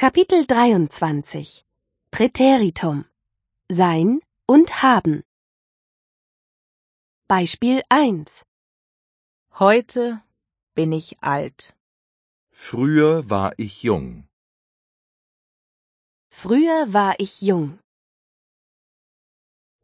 [0.00, 1.66] Kapitel 23
[2.10, 3.04] Präteritum
[3.68, 5.24] Sein und haben
[7.28, 8.46] Beispiel 1
[9.58, 10.22] Heute
[10.74, 11.76] bin ich alt.
[12.50, 14.26] Früher war ich jung.
[16.30, 17.78] Früher war ich jung.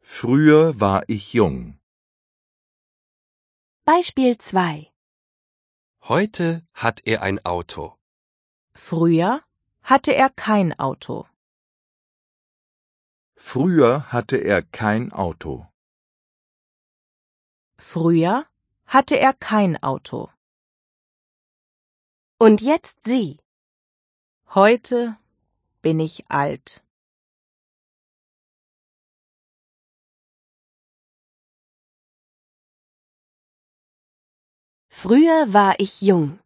[0.01, 1.77] Früher war ich jung.
[3.85, 4.91] Beispiel 2
[6.05, 7.95] Heute hat er ein Auto.
[8.73, 9.46] Früher
[9.89, 11.25] hatte er kein Auto.
[13.37, 15.65] Früher hatte er kein Auto.
[17.77, 18.45] Früher
[18.85, 20.29] hatte er kein Auto.
[22.37, 23.39] Und jetzt Sie.
[24.53, 25.15] Heute
[25.81, 26.83] bin ich alt.
[34.89, 36.39] Früher war ich jung.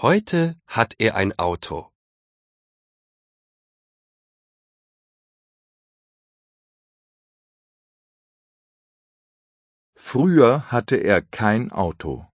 [0.00, 1.90] Heute hat er ein Auto.
[9.96, 12.28] Früher hatte er kein Auto.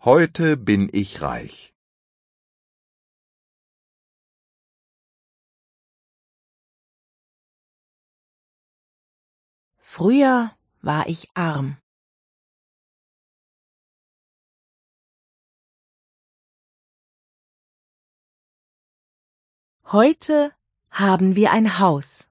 [0.00, 1.73] Heute bin ich reich.
[9.86, 11.76] Früher war ich arm.
[19.84, 20.52] Heute
[20.90, 22.28] haben wir ein Haus.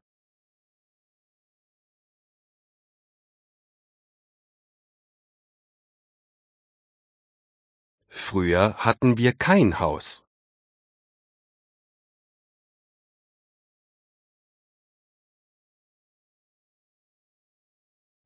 [8.09, 10.25] Früher hatten wir kein Haus.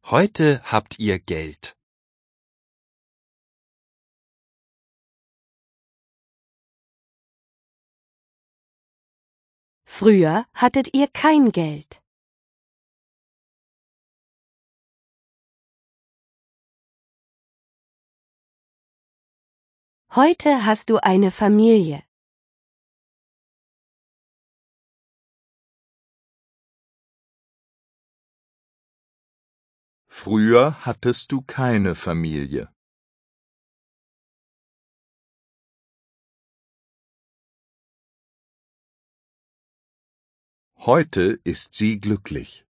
[0.09, 1.75] Heute habt ihr Geld.
[9.83, 12.01] Früher hattet ihr kein Geld.
[20.15, 22.06] Heute hast du eine Familie.
[30.19, 32.73] Früher hattest du keine Familie.
[40.75, 42.65] Heute ist sie glücklich.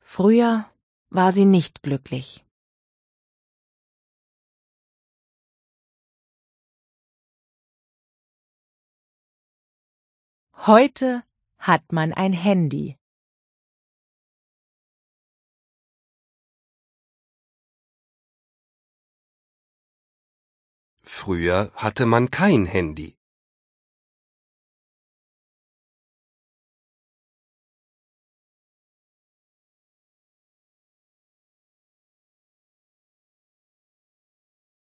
[0.00, 0.72] Früher
[1.10, 2.46] war sie nicht glücklich.
[10.54, 11.24] Heute
[11.58, 12.96] hat man ein Handy.
[21.02, 23.16] Früher hatte man kein Handy.